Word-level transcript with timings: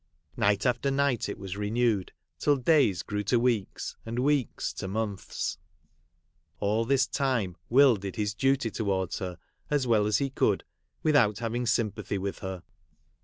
Night 0.35 0.65
after 0.65 0.89
night 0.89 1.29
it 1.29 1.37
was 1.37 1.55
renewed, 1.57 2.11
till 2.39 2.55
days 2.57 3.03
grew 3.03 3.21
to 3.25 3.39
weeks 3.39 3.95
and 4.03 4.17
weeks 4.17 4.73
to 4.73 4.87
months. 4.87 5.59
All 6.59 6.85
this 6.85 7.05
time 7.05 7.55
Will 7.69 7.97
did 7.97 8.15
his 8.15 8.33
duty 8.33 8.71
towards 8.71 9.19
her 9.19 9.37
as 9.69 9.85
well 9.85 10.07
as 10.07 10.17
he 10.17 10.31
could, 10.31 10.63
without 11.03 11.37
having 11.37 11.67
sympathy 11.67 12.17
with 12.17 12.39
her. 12.39 12.63